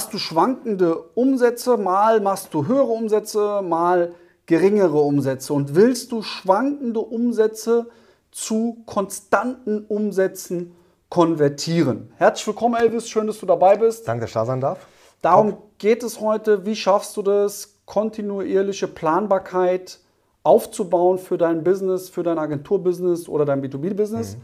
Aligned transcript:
Hast 0.00 0.14
du 0.14 0.18
schwankende 0.18 0.96
Umsätze, 1.14 1.76
mal 1.76 2.22
machst 2.22 2.54
du 2.54 2.66
höhere 2.66 2.84
Umsätze, 2.86 3.60
mal 3.60 4.14
geringere 4.46 4.96
Umsätze. 4.96 5.52
Und 5.52 5.74
willst 5.74 6.10
du 6.10 6.22
schwankende 6.22 7.00
Umsätze 7.00 7.90
zu 8.30 8.82
konstanten 8.86 9.84
Umsätzen 9.84 10.74
konvertieren? 11.10 12.14
Herzlich 12.16 12.46
willkommen, 12.46 12.76
Elvis. 12.76 13.10
Schön, 13.10 13.26
dass 13.26 13.40
du 13.40 13.44
dabei 13.44 13.76
bist. 13.76 14.08
Danke, 14.08 14.22
dass 14.22 14.30
ich 14.30 14.34
da 14.34 14.46
sein 14.46 14.62
darf. 14.62 14.86
Darum 15.20 15.50
Top. 15.50 15.62
geht 15.76 16.02
es 16.02 16.18
heute. 16.18 16.64
Wie 16.64 16.76
schaffst 16.76 17.14
du 17.18 17.22
das, 17.22 17.74
kontinuierliche 17.84 18.88
Planbarkeit 18.88 19.98
aufzubauen 20.44 21.18
für 21.18 21.36
dein 21.36 21.62
Business, 21.62 22.08
für 22.08 22.22
dein 22.22 22.38
Agenturbusiness 22.38 23.28
oder 23.28 23.44
dein 23.44 23.62
B2B-Business? 23.62 24.36
Mhm. 24.38 24.40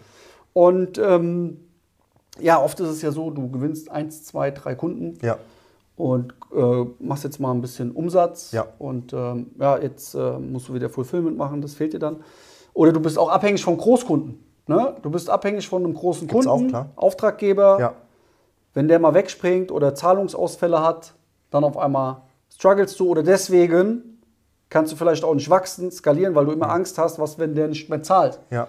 Und 0.53 0.99
ähm, 0.99 1.66
ja, 2.41 2.63
oft 2.63 2.79
ist 2.81 2.89
es 2.89 3.03
ja 3.03 3.13
so, 3.13 3.31
du 3.31 3.51
gewinnst 3.51 3.91
eins, 3.91 4.25
zwei, 4.25 4.51
drei 4.51 4.75
Kunden. 4.75 5.19
Ja. 5.23 5.39
Und 5.97 6.35
äh, 6.55 6.85
machst 6.99 7.25
jetzt 7.25 7.41
mal 7.41 7.53
ein 7.53 7.63
bisschen 7.63 7.93
Umsatz. 7.93 8.53
Ja. 8.53 8.67
Und 8.79 9.13
ähm, 9.13 9.51
ja, 9.59 9.79
jetzt 9.79 10.15
äh, 10.15 10.39
musst 10.39 10.69
du 10.69 10.75
wieder 10.75 10.91
Fulfillment 10.91 11.39
machen, 11.39 11.63
das 11.63 11.75
fehlt 11.75 11.95
dir 11.95 11.99
dann. 11.99 12.17
Oder 12.75 12.93
du 12.93 13.01
bist 13.01 13.19
auch 13.19 13.31
abhängig 13.31 13.65
von 13.65 13.79
Großkunden. 13.79 14.39
Ne? 14.67 14.97
Du 15.03 15.11
bist 15.11 15.31
abhängig 15.31 15.69
von 15.69 15.85
einem 15.85 15.95
großen 15.95 16.27
Gibt's 16.29 16.47
Kunden, 16.47 16.75
auch, 16.75 16.87
Auftraggeber. 16.97 17.79
Ja. 17.81 17.95
Wenn 18.75 18.89
der 18.89 18.99
mal 18.99 19.15
wegspringt 19.15 19.73
oder 19.73 19.95
Zahlungsausfälle 19.95 20.83
hat, 20.83 21.15
dann 21.51 21.65
auf 21.65 21.79
einmal 21.79 22.19
strugglest 22.53 22.99
du 23.01 23.09
oder 23.09 23.23
deswegen 23.23 24.21
kannst 24.69 24.93
du 24.93 24.97
vielleicht 24.97 25.25
auch 25.25 25.35
nicht 25.35 25.49
wachsen, 25.49 25.91
skalieren, 25.91 26.35
weil 26.35 26.47
du 26.47 26.53
immer 26.53 26.71
Angst 26.71 26.99
hast, 26.99 27.19
was, 27.19 27.39
wenn 27.39 27.55
der 27.55 27.69
nicht 27.69 27.89
mehr 27.89 28.03
zahlt. 28.03 28.39
Ja. 28.51 28.69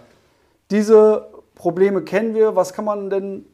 Diese 0.70 1.27
Probleme 1.55 2.04
kennen 2.04 2.36
wir. 2.36 2.55
Was 2.55 2.72
kann 2.74 2.86
man 2.86 3.10
denn 3.10 3.46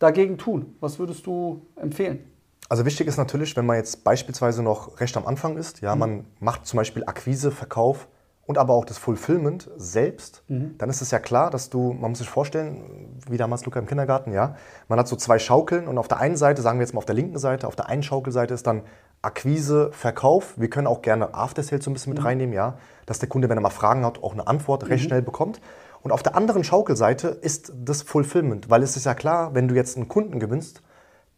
dagegen 0.00 0.36
tun? 0.36 0.74
Was 0.80 0.98
würdest 0.98 1.24
du 1.26 1.66
empfehlen? 1.76 2.24
Also 2.68 2.84
wichtig 2.84 3.06
ist 3.06 3.16
natürlich, 3.16 3.56
wenn 3.56 3.66
man 3.66 3.76
jetzt 3.76 4.04
beispielsweise 4.04 4.62
noch 4.62 5.00
recht 5.00 5.16
am 5.16 5.26
Anfang 5.26 5.56
ist, 5.56 5.80
ja, 5.80 5.94
mhm. 5.94 5.98
man 5.98 6.24
macht 6.40 6.66
zum 6.66 6.76
Beispiel 6.78 7.04
Akquise, 7.04 7.50
Verkauf 7.50 8.08
und 8.46 8.58
aber 8.58 8.74
auch 8.74 8.84
das 8.84 8.96
Fulfillment 8.96 9.70
selbst, 9.76 10.44
mhm. 10.48 10.76
dann 10.78 10.88
ist 10.88 11.02
es 11.02 11.10
ja 11.10 11.18
klar, 11.18 11.50
dass 11.50 11.70
du, 11.70 11.92
man 11.92 12.10
muss 12.10 12.18
sich 12.18 12.28
vorstellen, 12.28 13.20
wie 13.28 13.36
damals 13.36 13.64
Luca 13.64 13.78
im 13.78 13.86
Kindergarten, 13.86 14.32
ja, 14.32 14.56
man 14.88 14.98
hat 14.98 15.08
so 15.08 15.16
zwei 15.16 15.38
Schaukeln 15.38 15.88
und 15.88 15.98
auf 15.98 16.08
der 16.08 16.18
einen 16.18 16.36
Seite, 16.36 16.62
sagen 16.62 16.78
wir 16.78 16.84
jetzt 16.84 16.94
mal 16.94 16.98
auf 16.98 17.06
der 17.06 17.16
linken 17.16 17.38
Seite, 17.38 17.66
auf 17.66 17.76
der 17.76 17.88
einen 17.88 18.02
Schaukelseite 18.02 18.54
ist 18.54 18.66
dann 18.66 18.82
Akquise, 19.22 19.90
Verkauf. 19.92 20.58
Wir 20.58 20.70
können 20.70 20.86
auch 20.86 21.02
gerne 21.02 21.34
After 21.34 21.62
Sales 21.62 21.84
so 21.84 21.90
ein 21.90 21.94
bisschen 21.94 22.12
mit 22.12 22.20
mhm. 22.20 22.26
reinnehmen, 22.26 22.54
ja, 22.54 22.78
dass 23.04 23.18
der 23.18 23.28
Kunde, 23.28 23.48
wenn 23.48 23.58
er 23.58 23.62
mal 23.62 23.70
Fragen 23.70 24.04
hat, 24.04 24.22
auch 24.22 24.32
eine 24.32 24.46
Antwort 24.46 24.88
recht 24.88 25.04
mhm. 25.04 25.08
schnell 25.08 25.22
bekommt. 25.22 25.60
Und 26.02 26.12
auf 26.12 26.22
der 26.22 26.34
anderen 26.34 26.64
Schaukelseite 26.64 27.28
ist 27.28 27.72
das 27.76 28.02
Fulfillment, 28.02 28.70
weil 28.70 28.82
es 28.82 28.96
ist 28.96 29.04
ja 29.04 29.14
klar, 29.14 29.54
wenn 29.54 29.68
du 29.68 29.74
jetzt 29.74 29.96
einen 29.96 30.08
Kunden 30.08 30.40
gewinnst, 30.40 30.82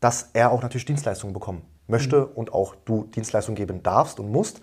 dass 0.01 0.31
er 0.33 0.51
auch 0.51 0.63
natürlich 0.63 0.85
Dienstleistungen 0.85 1.33
bekommen 1.33 1.63
möchte 1.87 2.21
mhm. 2.21 2.33
und 2.35 2.53
auch 2.53 2.75
du 2.85 3.05
Dienstleistungen 3.05 3.57
geben 3.57 3.83
darfst 3.83 4.21
und 4.21 4.31
musst. 4.31 4.61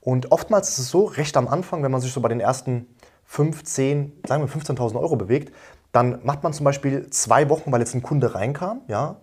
Und 0.00 0.32
oftmals 0.32 0.70
ist 0.70 0.78
es 0.78 0.90
so, 0.90 1.04
recht 1.04 1.36
am 1.36 1.48
Anfang, 1.48 1.82
wenn 1.82 1.92
man 1.92 2.00
sich 2.00 2.12
so 2.12 2.20
bei 2.20 2.28
den 2.28 2.40
ersten 2.40 2.86
5, 3.24 3.64
10, 3.64 4.20
sagen 4.26 4.42
wir 4.42 4.48
15.000 4.48 5.00
Euro 5.00 5.16
bewegt, 5.16 5.54
dann 5.92 6.20
macht 6.24 6.42
man 6.42 6.52
zum 6.52 6.64
Beispiel 6.64 7.08
zwei 7.10 7.48
Wochen, 7.48 7.70
weil 7.70 7.80
jetzt 7.80 7.94
ein 7.94 8.02
Kunde 8.02 8.34
reinkam, 8.34 8.80
ja, 8.88 9.16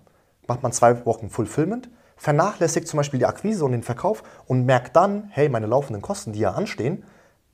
macht 0.48 0.64
man 0.64 0.72
zwei 0.72 1.06
Wochen 1.06 1.30
Fulfillment, 1.30 1.90
vernachlässigt 2.16 2.88
zum 2.88 2.98
Beispiel 2.98 3.20
die 3.20 3.26
Akquise 3.26 3.66
und 3.66 3.72
den 3.72 3.84
Verkauf 3.84 4.24
und 4.46 4.66
merkt 4.66 4.96
dann, 4.96 5.30
hey, 5.32 5.50
meine 5.50 5.68
laufenden 5.68 6.02
Kosten, 6.02 6.34
die 6.34 6.40
ja 6.40 6.52
anstehen, 6.52 7.04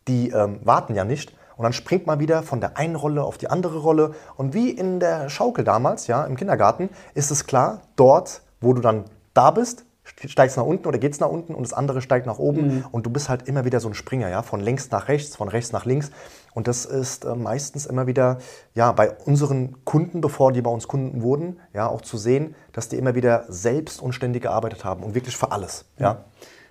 die 0.07 0.29
ähm, 0.29 0.59
warten 0.63 0.95
ja 0.95 1.03
nicht 1.03 1.35
und 1.57 1.63
dann 1.63 1.73
springt 1.73 2.05
man 2.07 2.19
wieder 2.19 2.43
von 2.43 2.61
der 2.61 2.77
einen 2.77 2.95
Rolle 2.95 3.23
auf 3.23 3.37
die 3.37 3.49
andere 3.49 3.79
Rolle. 3.79 4.13
Und 4.35 4.53
wie 4.53 4.69
in 4.69 4.99
der 4.99 5.29
Schaukel 5.29 5.63
damals, 5.63 6.07
ja, 6.07 6.25
im 6.25 6.35
Kindergarten, 6.35 6.89
ist 7.13 7.31
es 7.31 7.45
klar, 7.45 7.81
dort, 7.95 8.41
wo 8.61 8.73
du 8.73 8.81
dann 8.81 9.05
da 9.33 9.51
bist, 9.51 9.85
steigst 10.03 10.57
nach 10.57 10.65
unten 10.65 10.87
oder 10.87 10.99
geht's 10.99 11.19
nach 11.19 11.29
unten 11.29 11.55
und 11.55 11.63
das 11.63 11.73
andere 11.73 12.01
steigt 12.01 12.27
nach 12.27 12.37
oben 12.37 12.67
mhm. 12.67 12.85
und 12.91 13.05
du 13.05 13.09
bist 13.09 13.27
halt 13.27 13.47
immer 13.47 13.65
wieder 13.65 13.79
so 13.79 13.89
ein 13.89 13.95
Springer, 13.95 14.29
ja, 14.29 14.43
von 14.43 14.59
links 14.59 14.91
nach 14.91 15.07
rechts, 15.07 15.35
von 15.35 15.49
rechts 15.49 15.71
nach 15.71 15.85
links 15.85 16.11
und 16.53 16.67
das 16.67 16.85
ist 16.85 17.25
äh, 17.25 17.35
meistens 17.35 17.85
immer 17.85 18.05
wieder, 18.05 18.37
ja, 18.75 18.91
bei 18.91 19.11
unseren 19.25 19.83
Kunden, 19.83 20.21
bevor 20.21 20.51
die 20.51 20.61
bei 20.61 20.69
uns 20.69 20.87
Kunden 20.87 21.21
wurden, 21.21 21.59
ja, 21.73 21.87
auch 21.87 22.01
zu 22.01 22.17
sehen, 22.17 22.55
dass 22.71 22.87
die 22.87 22.97
immer 22.97 23.15
wieder 23.15 23.45
selbst 23.49 24.01
und 24.01 24.13
ständig 24.13 24.43
gearbeitet 24.43 24.85
haben 24.85 25.03
und 25.03 25.15
wirklich 25.15 25.35
für 25.35 25.51
alles, 25.51 25.85
ja. 25.97 26.25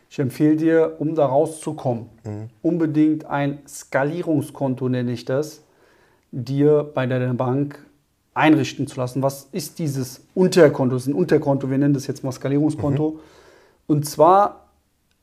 Ich 0.09 0.19
empfehle 0.19 0.57
dir, 0.57 0.97
um 0.99 1.15
da 1.15 1.27
rauszukommen, 1.27 2.07
mhm. 2.25 2.49
unbedingt 2.63 3.25
ein 3.25 3.59
Skalierungskonto, 3.67 4.89
nenne 4.89 5.13
ich 5.13 5.25
das, 5.25 5.63
dir 6.31 6.91
bei 6.95 7.07
deiner 7.07 7.35
Bank 7.35 7.85
einrichten 8.35 8.87
zu 8.87 8.97
lassen. 8.97 9.23
Was 9.23 9.49
ist 9.53 9.79
dieses 9.79 10.23
Unterkonto? 10.35 10.97
Das 10.97 11.03
ist 11.03 11.09
ein 11.09 11.15
Unterkonto, 11.15 11.71
wir 11.71 11.79
nennen 11.79 11.95
das 11.95 12.07
jetzt 12.07 12.25
mal 12.25 12.33
Skalierungskonto. 12.33 13.11
Mhm. 13.11 13.19
Und 13.87 14.07
zwar, 14.07 14.67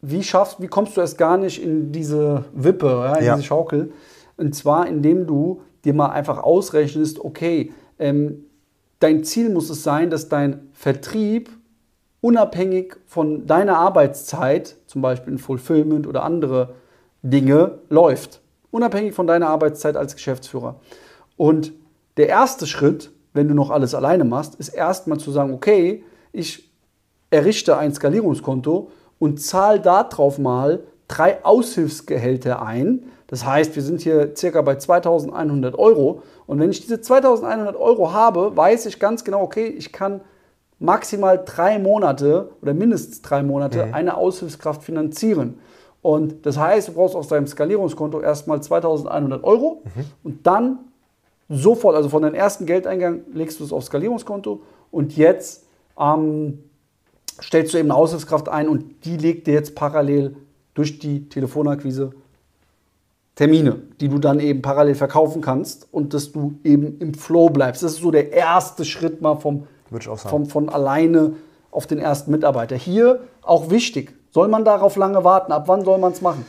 wie 0.01 0.23
schaffst, 0.23 0.61
wie 0.61 0.67
kommst 0.67 0.97
du 0.97 1.01
erst 1.01 1.17
gar 1.17 1.37
nicht 1.37 1.61
in 1.61 1.91
diese 1.91 2.45
Wippe, 2.53 2.87
ja, 2.87 3.15
in 3.15 3.25
ja. 3.25 3.35
diese 3.35 3.45
Schaukel? 3.45 3.91
Und 4.37 4.55
zwar, 4.55 4.87
indem 4.87 5.27
du 5.27 5.61
dir 5.83 5.93
mal 5.93 6.09
einfach 6.09 6.41
ausrechnest, 6.41 7.19
okay, 7.19 7.71
ähm, 7.99 8.45
dein 8.99 9.23
Ziel 9.23 9.49
muss 9.49 9.69
es 9.69 9.83
sein, 9.83 10.09
dass 10.09 10.29
dein 10.29 10.69
Vertrieb 10.73 11.49
unabhängig 12.21 12.95
von 13.07 13.47
deiner 13.47 13.77
Arbeitszeit, 13.77 14.77
zum 14.87 15.01
Beispiel 15.01 15.33
in 15.33 15.39
Fulfillment 15.39 16.07
oder 16.07 16.23
andere 16.23 16.75
Dinge, 17.23 17.79
läuft. 17.89 18.41
Unabhängig 18.69 19.13
von 19.13 19.27
deiner 19.27 19.49
Arbeitszeit 19.49 19.97
als 19.97 20.15
Geschäftsführer. 20.15 20.79
Und 21.35 21.73
der 22.17 22.29
erste 22.29 22.67
Schritt, 22.67 23.11
wenn 23.33 23.47
du 23.47 23.53
noch 23.53 23.69
alles 23.69 23.95
alleine 23.95 24.23
machst, 24.23 24.55
ist 24.55 24.69
erstmal 24.69 25.19
zu 25.19 25.31
sagen, 25.31 25.53
okay, 25.53 26.03
ich 26.31 26.69
errichte 27.29 27.77
ein 27.77 27.93
Skalierungskonto 27.93 28.91
und 29.19 29.41
zahle 29.41 29.79
darauf 29.79 30.37
mal 30.37 30.83
drei 31.07 31.43
Aushilfsgehälter 31.43 32.61
ein. 32.61 33.03
Das 33.27 33.45
heißt, 33.45 33.75
wir 33.75 33.83
sind 33.83 34.01
hier 34.01 34.33
circa 34.35 34.61
bei 34.61 34.75
2100 34.75 35.77
Euro. 35.77 36.21
Und 36.47 36.59
wenn 36.59 36.69
ich 36.69 36.81
diese 36.81 37.01
2100 37.01 37.75
Euro 37.75 38.11
habe, 38.11 38.55
weiß 38.55 38.85
ich 38.85 38.99
ganz 38.99 39.23
genau, 39.23 39.41
okay, 39.41 39.67
ich 39.67 39.91
kann 39.91 40.21
maximal 40.81 41.41
drei 41.45 41.77
Monate 41.77 42.49
oder 42.61 42.73
mindestens 42.73 43.21
drei 43.21 43.43
Monate 43.43 43.85
mhm. 43.85 43.93
eine 43.93 44.17
Aushilfskraft 44.17 44.83
finanzieren. 44.83 45.59
Und 46.01 46.45
das 46.47 46.57
heißt, 46.57 46.89
du 46.89 46.93
brauchst 46.93 47.15
aus 47.15 47.27
deinem 47.27 47.45
Skalierungskonto 47.45 48.19
erstmal 48.19 48.61
2100 48.61 49.43
Euro 49.43 49.83
mhm. 49.83 50.05
und 50.23 50.47
dann 50.47 50.79
sofort, 51.47 51.95
also 51.95 52.09
von 52.09 52.23
deinem 52.23 52.33
ersten 52.33 52.65
Geldeingang 52.65 53.21
legst 53.31 53.59
du 53.59 53.63
es 53.63 53.71
aufs 53.71 53.87
Skalierungskonto 53.87 54.63
und 54.89 55.15
jetzt 55.15 55.65
ähm, 55.99 56.63
stellst 57.39 57.73
du 57.73 57.77
eben 57.77 57.91
eine 57.91 57.99
Aushilfskraft 57.99 58.49
ein 58.49 58.67
und 58.67 59.05
die 59.05 59.17
legt 59.17 59.45
dir 59.45 59.53
jetzt 59.53 59.75
parallel 59.75 60.35
durch 60.73 60.97
die 60.97 61.29
Telefonakquise 61.29 62.11
Termine, 63.35 63.81
die 63.99 64.09
du 64.09 64.17
dann 64.17 64.39
eben 64.39 64.61
parallel 64.61 64.95
verkaufen 64.95 65.41
kannst 65.41 65.87
und 65.91 66.13
dass 66.13 66.31
du 66.31 66.55
eben 66.63 66.97
im 66.99 67.13
Flow 67.13 67.49
bleibst. 67.49 67.83
Das 67.83 67.93
ist 67.93 68.01
so 68.01 68.09
der 68.09 68.33
erste 68.33 68.83
Schritt 68.83 69.21
mal 69.21 69.35
vom 69.35 69.67
würde 69.91 70.03
ich 70.03 70.09
auch 70.09 70.18
sagen. 70.18 70.29
Von, 70.29 70.46
von 70.46 70.69
alleine 70.69 71.34
auf 71.72 71.88
den 71.88 72.00
ersten 72.00 72.31
Mitarbeiter. 72.31 72.75
Hier 72.75 73.22
auch 73.41 73.69
wichtig. 73.69 74.13
Soll 74.31 74.47
man 74.47 74.63
darauf 74.63 74.96
lange 74.96 75.24
warten? 75.24 75.52
Ab 75.52 75.68
wann 75.68 75.84
soll 75.84 75.97
man 75.97 76.12
es 76.13 76.22
machen? 76.22 76.46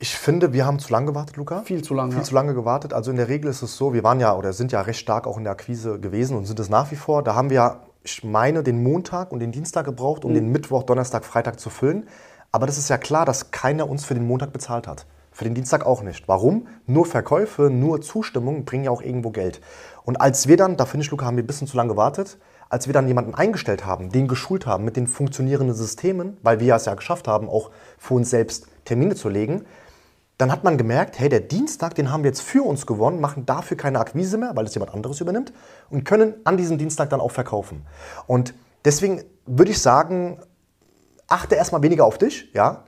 Ich 0.00 0.16
finde, 0.16 0.52
wir 0.52 0.64
haben 0.64 0.78
zu 0.78 0.92
lange 0.92 1.06
gewartet, 1.06 1.36
Luca. 1.36 1.62
Viel 1.62 1.82
zu 1.82 1.92
lange. 1.92 2.12
Viel 2.12 2.22
zu 2.22 2.34
lange 2.34 2.54
gewartet. 2.54 2.92
Also 2.92 3.10
in 3.10 3.16
der 3.16 3.28
Regel 3.28 3.50
ist 3.50 3.62
es 3.62 3.76
so, 3.76 3.92
wir 3.92 4.04
waren 4.04 4.20
ja 4.20 4.36
oder 4.36 4.52
sind 4.52 4.70
ja 4.70 4.80
recht 4.82 5.00
stark 5.00 5.26
auch 5.26 5.36
in 5.38 5.44
der 5.44 5.54
Akquise 5.54 5.98
gewesen 5.98 6.36
und 6.36 6.46
sind 6.46 6.60
es 6.60 6.68
nach 6.68 6.90
wie 6.92 6.96
vor. 6.96 7.24
Da 7.24 7.34
haben 7.34 7.50
wir, 7.50 7.80
ich 8.04 8.22
meine, 8.22 8.62
den 8.62 8.82
Montag 8.82 9.32
und 9.32 9.40
den 9.40 9.50
Dienstag 9.50 9.86
gebraucht, 9.86 10.24
um 10.24 10.30
mhm. 10.30 10.36
den 10.36 10.52
Mittwoch, 10.52 10.84
Donnerstag, 10.84 11.24
Freitag 11.24 11.58
zu 11.58 11.68
füllen. 11.68 12.06
Aber 12.52 12.66
das 12.66 12.78
ist 12.78 12.88
ja 12.88 12.96
klar, 12.96 13.24
dass 13.24 13.50
keiner 13.50 13.90
uns 13.90 14.04
für 14.04 14.14
den 14.14 14.26
Montag 14.26 14.52
bezahlt 14.52 14.86
hat. 14.86 15.06
Für 15.32 15.44
den 15.44 15.54
Dienstag 15.54 15.84
auch 15.84 16.02
nicht. 16.02 16.28
Warum? 16.28 16.68
Nur 16.86 17.04
Verkäufe, 17.04 17.68
nur 17.70 18.00
Zustimmung 18.00 18.64
bringen 18.64 18.84
ja 18.84 18.90
auch 18.90 19.02
irgendwo 19.02 19.30
Geld. 19.30 19.60
Und 20.04 20.20
als 20.20 20.46
wir 20.46 20.56
dann, 20.56 20.76
da 20.76 20.86
finde 20.86 21.04
ich, 21.04 21.10
Luca, 21.10 21.26
haben 21.26 21.36
wir 21.36 21.44
ein 21.44 21.46
bisschen 21.46 21.66
zu 21.66 21.76
lange 21.76 21.90
gewartet, 21.90 22.38
als 22.68 22.86
wir 22.86 22.92
dann 22.92 23.08
jemanden 23.08 23.34
eingestellt 23.34 23.86
haben, 23.86 24.10
den 24.10 24.28
geschult 24.28 24.66
haben 24.66 24.84
mit 24.84 24.96
den 24.96 25.06
funktionierenden 25.06 25.74
Systemen, 25.74 26.36
weil 26.42 26.60
wir 26.60 26.74
es 26.74 26.84
ja 26.84 26.94
geschafft 26.94 27.28
haben, 27.28 27.48
auch 27.48 27.70
für 27.98 28.14
uns 28.14 28.30
selbst 28.30 28.66
Termine 28.84 29.14
zu 29.14 29.28
legen, 29.28 29.64
dann 30.38 30.52
hat 30.52 30.62
man 30.62 30.78
gemerkt, 30.78 31.18
hey, 31.18 31.28
der 31.28 31.40
Dienstag, 31.40 31.94
den 31.96 32.12
haben 32.12 32.22
wir 32.22 32.30
jetzt 32.30 32.42
für 32.42 32.62
uns 32.62 32.86
gewonnen, 32.86 33.20
machen 33.20 33.44
dafür 33.44 33.76
keine 33.76 33.98
Akquise 33.98 34.38
mehr, 34.38 34.52
weil 34.54 34.66
es 34.66 34.74
jemand 34.74 34.94
anderes 34.94 35.20
übernimmt 35.20 35.52
und 35.90 36.04
können 36.04 36.34
an 36.44 36.56
diesem 36.56 36.78
Dienstag 36.78 37.10
dann 37.10 37.20
auch 37.20 37.32
verkaufen. 37.32 37.84
Und 38.26 38.54
deswegen 38.84 39.24
würde 39.46 39.72
ich 39.72 39.82
sagen, 39.82 40.40
achte 41.26 41.56
erstmal 41.56 41.82
weniger 41.82 42.04
auf 42.04 42.18
dich, 42.18 42.52
ja. 42.54 42.84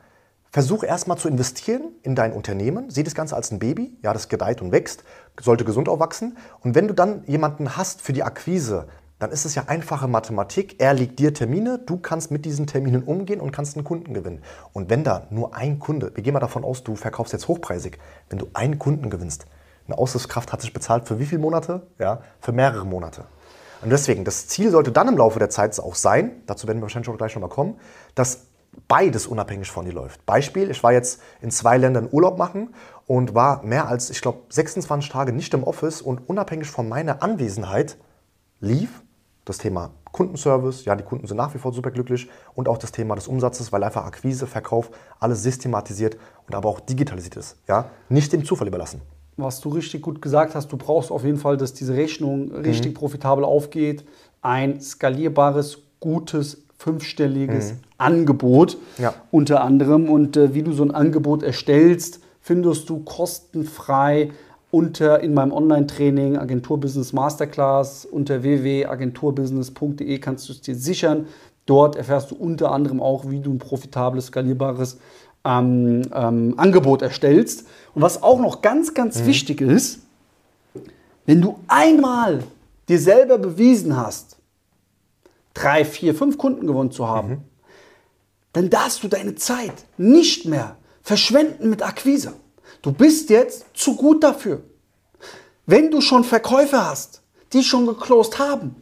Versuch 0.52 0.82
erstmal 0.82 1.16
zu 1.16 1.28
investieren 1.28 1.92
in 2.02 2.16
dein 2.16 2.32
Unternehmen. 2.32 2.90
Sieh 2.90 3.04
das 3.04 3.14
Ganze 3.14 3.36
als 3.36 3.52
ein 3.52 3.60
Baby, 3.60 3.96
ja, 4.02 4.12
das 4.12 4.28
gedeiht 4.28 4.60
und 4.60 4.72
wächst, 4.72 5.04
sollte 5.40 5.64
gesund 5.64 5.88
aufwachsen. 5.88 6.36
Und 6.60 6.74
wenn 6.74 6.88
du 6.88 6.94
dann 6.94 7.22
jemanden 7.26 7.76
hast 7.76 8.02
für 8.02 8.12
die 8.12 8.24
Akquise, 8.24 8.88
dann 9.20 9.30
ist 9.30 9.44
es 9.44 9.54
ja 9.54 9.64
einfache 9.66 10.08
Mathematik. 10.08 10.80
Er 10.80 10.94
legt 10.94 11.18
dir 11.18 11.32
Termine, 11.32 11.78
du 11.78 11.98
kannst 11.98 12.30
mit 12.30 12.44
diesen 12.46 12.66
Terminen 12.66 13.04
umgehen 13.04 13.40
und 13.40 13.52
kannst 13.52 13.76
einen 13.76 13.84
Kunden 13.84 14.14
gewinnen. 14.14 14.42
Und 14.72 14.90
wenn 14.90 15.04
da 15.04 15.26
nur 15.30 15.54
ein 15.54 15.78
Kunde, 15.78 16.10
wir 16.14 16.24
gehen 16.24 16.32
mal 16.32 16.40
davon 16.40 16.64
aus, 16.64 16.82
du 16.82 16.96
verkaufst 16.96 17.34
jetzt 17.34 17.46
hochpreisig, 17.46 17.98
wenn 18.30 18.38
du 18.38 18.48
einen 18.54 18.78
Kunden 18.78 19.10
gewinnst, 19.10 19.46
eine 19.86 19.98
Aushilfskraft 19.98 20.52
hat 20.52 20.62
sich 20.62 20.72
bezahlt 20.72 21.06
für 21.06 21.18
wie 21.18 21.26
viele 21.26 21.40
Monate? 21.40 21.86
Ja, 21.98 22.22
für 22.40 22.52
mehrere 22.52 22.86
Monate. 22.86 23.24
Und 23.82 23.90
deswegen, 23.90 24.24
das 24.24 24.48
Ziel 24.48 24.70
sollte 24.70 24.90
dann 24.90 25.08
im 25.08 25.18
Laufe 25.18 25.38
der 25.38 25.50
Zeit 25.50 25.78
auch 25.78 25.94
sein, 25.94 26.42
dazu 26.46 26.66
werden 26.66 26.78
wir 26.78 26.82
wahrscheinlich 26.82 27.10
auch 27.10 27.16
gleich 27.16 27.34
nochmal 27.34 27.50
kommen, 27.50 27.78
dass 28.14 28.46
beides 28.88 29.26
unabhängig 29.26 29.70
von 29.70 29.84
dir 29.84 29.92
läuft. 29.92 30.24
Beispiel, 30.24 30.70
ich 30.70 30.82
war 30.82 30.92
jetzt 30.92 31.20
in 31.42 31.50
zwei 31.50 31.76
Ländern 31.76 32.08
Urlaub 32.10 32.38
machen 32.38 32.74
und 33.06 33.34
war 33.34 33.62
mehr 33.64 33.86
als, 33.88 34.08
ich 34.08 34.22
glaube, 34.22 34.40
26 34.48 35.10
Tage 35.10 35.32
nicht 35.32 35.52
im 35.52 35.64
Office 35.64 36.00
und 36.00 36.26
unabhängig 36.28 36.68
von 36.68 36.88
meiner 36.88 37.22
Anwesenheit 37.22 37.98
lief 38.60 39.02
das 39.44 39.58
Thema 39.58 39.90
Kundenservice, 40.12 40.84
ja, 40.84 40.96
die 40.96 41.04
Kunden 41.04 41.26
sind 41.26 41.36
nach 41.36 41.54
wie 41.54 41.58
vor 41.58 41.72
superglücklich 41.72 42.28
und 42.54 42.68
auch 42.68 42.78
das 42.78 42.92
Thema 42.92 43.14
des 43.14 43.28
Umsatzes, 43.28 43.72
weil 43.72 43.82
einfach 43.84 44.04
Akquise, 44.04 44.46
Verkauf, 44.46 44.90
alles 45.18 45.42
systematisiert 45.42 46.16
und 46.46 46.54
aber 46.54 46.68
auch 46.68 46.80
digitalisiert 46.80 47.36
ist, 47.36 47.56
ja, 47.68 47.90
nicht 48.08 48.32
dem 48.32 48.44
Zufall 48.44 48.68
überlassen. 48.68 49.00
Was 49.36 49.60
du 49.60 49.70
richtig 49.70 50.02
gut 50.02 50.20
gesagt 50.20 50.54
hast, 50.54 50.70
du 50.70 50.76
brauchst 50.76 51.10
auf 51.10 51.24
jeden 51.24 51.38
Fall, 51.38 51.56
dass 51.56 51.72
diese 51.72 51.94
Rechnung 51.94 52.52
richtig 52.52 52.92
mhm. 52.92 52.94
profitabel 52.94 53.44
aufgeht, 53.44 54.04
ein 54.42 54.80
skalierbares, 54.80 55.78
gutes, 56.00 56.62
fünfstelliges 56.76 57.72
mhm. 57.72 57.78
Angebot 57.98 58.78
ja. 58.98 59.14
unter 59.30 59.62
anderem 59.62 60.08
und 60.08 60.36
äh, 60.36 60.54
wie 60.54 60.62
du 60.62 60.72
so 60.72 60.82
ein 60.82 60.90
Angebot 60.90 61.42
erstellst, 61.42 62.20
findest 62.40 62.88
du 62.88 63.00
kostenfrei 63.04 64.30
unter 64.70 65.20
in 65.20 65.34
meinem 65.34 65.52
Online-Training 65.52 66.36
Agenturbusiness 66.38 67.12
Masterclass 67.12 68.04
unter 68.04 68.42
www.agenturbusiness.de 68.42 70.18
kannst 70.18 70.48
du 70.48 70.52
es 70.52 70.60
dir 70.60 70.76
sichern. 70.76 71.26
Dort 71.66 71.96
erfährst 71.96 72.30
du 72.30 72.36
unter 72.36 72.72
anderem 72.72 73.00
auch, 73.00 73.30
wie 73.30 73.40
du 73.40 73.52
ein 73.52 73.58
profitables, 73.58 74.26
skalierbares 74.26 74.98
ähm, 75.44 76.02
ähm, 76.14 76.54
Angebot 76.56 77.02
erstellst. 77.02 77.66
Und 77.94 78.02
was 78.02 78.22
auch 78.22 78.40
noch 78.40 78.62
ganz, 78.62 78.94
ganz 78.94 79.20
mhm. 79.20 79.26
wichtig 79.26 79.60
ist, 79.60 80.00
wenn 81.26 81.40
du 81.40 81.58
einmal 81.68 82.42
dir 82.88 82.98
selber 82.98 83.38
bewiesen 83.38 83.96
hast, 83.96 84.36
drei, 85.54 85.84
vier, 85.84 86.14
fünf 86.14 86.38
Kunden 86.38 86.66
gewonnen 86.66 86.90
zu 86.90 87.08
haben, 87.08 87.28
mhm. 87.28 87.38
dann 88.52 88.70
darfst 88.70 89.02
du 89.02 89.08
deine 89.08 89.34
Zeit 89.34 89.74
nicht 89.96 90.46
mehr 90.46 90.76
verschwenden 91.02 91.70
mit 91.70 91.82
Akquise. 91.82 92.34
Du 92.82 92.92
bist 92.92 93.28
jetzt 93.28 93.66
zu 93.74 93.94
gut 93.94 94.24
dafür. 94.24 94.62
Wenn 95.66 95.90
du 95.90 96.00
schon 96.00 96.24
Verkäufer 96.24 96.88
hast, 96.88 97.20
die 97.52 97.62
schon 97.62 97.86
geclosed 97.86 98.38
haben, 98.38 98.76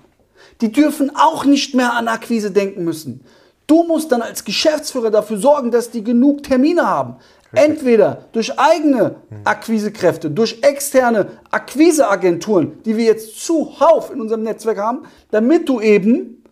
die 0.61 0.71
dürfen 0.71 1.15
auch 1.17 1.45
nicht 1.45 1.75
mehr 1.75 1.95
an 1.95 2.09
Akquise 2.09 2.51
denken 2.51 2.85
müssen. 2.85 3.25
Du 3.67 3.83
musst 3.83 4.13
dann 4.13 4.23
als 4.23 4.45
Geschäftsführer 4.45 5.11
dafür 5.11 5.39
sorgen, 5.39 5.71
dass 5.71 5.91
die 5.91 6.03
genug 6.03 6.45
Termine 6.45 6.87
haben. 6.87 7.17
Entweder 7.53 8.27
durch 8.33 8.59
eigene 8.59 9.17
Akquisekräfte, 9.45 10.31
durch 10.31 10.59
externe 10.63 11.39
Akquiseagenturen, 11.51 12.83
die 12.85 12.97
wir 12.97 13.05
jetzt 13.05 13.45
zuhauf 13.45 14.13
in 14.13 14.21
unserem 14.21 14.43
Netzwerk 14.43 14.79
haben, 14.79 15.07
damit 15.31 15.69
du 15.69 15.81
eben 15.81 16.45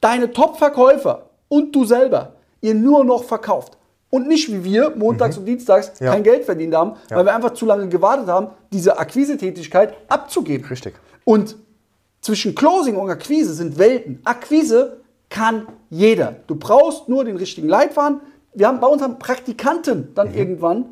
deine 0.00 0.32
Top-Verkäufer 0.32 1.30
und 1.48 1.74
du 1.74 1.84
selber 1.84 2.36
ihr 2.60 2.74
nur 2.74 3.04
noch 3.04 3.24
verkauft 3.24 3.76
und 4.14 4.28
nicht 4.28 4.48
wie 4.48 4.62
wir 4.62 4.90
montags 4.94 5.34
mhm. 5.34 5.40
und 5.40 5.46
dienstags 5.46 5.98
ja. 5.98 6.12
kein 6.12 6.22
Geld 6.22 6.44
verdient 6.44 6.72
haben, 6.72 6.92
ja. 7.10 7.16
weil 7.16 7.24
wir 7.24 7.34
einfach 7.34 7.52
zu 7.52 7.66
lange 7.66 7.88
gewartet 7.88 8.28
haben, 8.28 8.46
diese 8.72 8.96
Akquisetätigkeit 8.96 9.96
abzugeben. 10.08 10.64
Richtig. 10.68 10.94
Und 11.24 11.56
zwischen 12.20 12.54
Closing 12.54 12.94
und 12.94 13.10
Akquise 13.10 13.54
sind 13.54 13.76
Welten. 13.76 14.20
Akquise 14.22 14.98
kann 15.30 15.66
jeder. 15.90 16.36
Du 16.46 16.54
brauchst 16.54 17.08
nur 17.08 17.24
den 17.24 17.36
richtigen 17.36 17.68
Leitfaden. 17.68 18.20
Wir 18.54 18.68
haben 18.68 18.78
bei 18.78 18.86
uns 18.86 19.02
haben 19.02 19.18
Praktikanten 19.18 20.14
dann 20.14 20.28
mhm. 20.28 20.38
irgendwann 20.38 20.84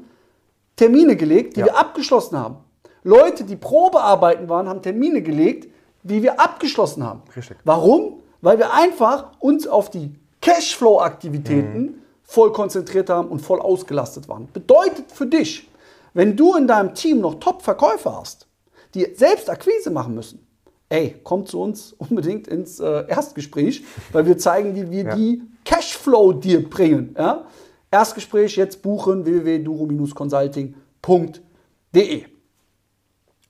Termine 0.74 1.14
gelegt, 1.14 1.54
die 1.54 1.60
ja. 1.60 1.66
wir 1.66 1.78
abgeschlossen 1.78 2.36
haben. 2.36 2.56
Leute, 3.04 3.44
die 3.44 3.54
Probearbeiten 3.54 4.48
waren, 4.48 4.68
haben 4.68 4.82
Termine 4.82 5.22
gelegt, 5.22 5.68
die 6.02 6.24
wir 6.24 6.40
abgeschlossen 6.40 7.04
haben. 7.04 7.22
Richtig. 7.36 7.56
Warum? 7.62 8.14
Weil 8.40 8.58
wir 8.58 8.74
einfach 8.74 9.30
uns 9.38 9.68
auf 9.68 9.90
die 9.90 10.12
Cashflow-Aktivitäten 10.40 11.82
mhm 11.82 12.01
voll 12.32 12.52
konzentriert 12.52 13.10
haben 13.10 13.28
und 13.28 13.40
voll 13.40 13.60
ausgelastet 13.60 14.26
waren. 14.26 14.48
Bedeutet 14.52 15.12
für 15.12 15.26
dich, 15.26 15.68
wenn 16.14 16.34
du 16.34 16.54
in 16.54 16.66
deinem 16.66 16.94
Team 16.94 17.20
noch 17.20 17.34
Top-Verkäufer 17.34 18.16
hast, 18.16 18.46
die 18.94 19.06
selbst 19.14 19.50
Akquise 19.50 19.90
machen 19.90 20.14
müssen, 20.14 20.46
ey, 20.88 21.20
komm 21.22 21.44
zu 21.44 21.60
uns 21.60 21.92
unbedingt 21.98 22.48
ins 22.48 22.80
äh, 22.80 23.06
Erstgespräch, 23.06 23.84
weil 24.12 24.24
wir 24.24 24.38
zeigen, 24.38 24.74
wie 24.74 24.90
wir 24.90 25.04
ja. 25.04 25.14
die 25.14 25.42
Cashflow 25.66 26.32
dir 26.32 26.66
bringen. 26.68 27.14
Ja? 27.18 27.44
Erstgespräch 27.90 28.56
jetzt 28.56 28.80
buchen 28.80 29.26
www.duro-consulting.de. 29.26 32.24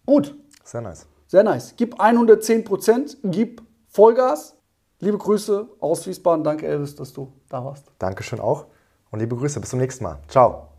Gut. 0.04 0.34
Sehr 0.64 0.80
nice. 0.80 1.06
Sehr 1.28 1.44
nice. 1.44 1.74
Gib 1.76 2.00
110 2.00 2.64
Prozent, 2.64 3.16
gib 3.22 3.62
Vollgas. 3.86 4.56
Liebe 5.02 5.18
Grüße 5.18 5.66
aus 5.80 6.06
Wiesbaden. 6.06 6.44
Danke, 6.44 6.64
Elvis, 6.64 6.94
dass 6.94 7.12
du 7.12 7.32
da 7.48 7.64
warst. 7.64 7.90
Dankeschön 7.98 8.38
auch. 8.38 8.66
Und 9.10 9.18
liebe 9.18 9.34
Grüße. 9.34 9.58
Bis 9.58 9.70
zum 9.70 9.80
nächsten 9.80 10.04
Mal. 10.04 10.20
Ciao. 10.28 10.71